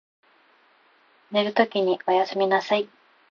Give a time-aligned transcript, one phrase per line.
[1.31, 2.89] 寝るときにおやすみなさい。